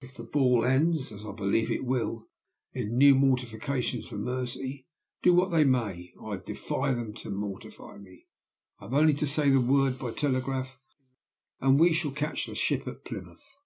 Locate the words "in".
2.72-2.96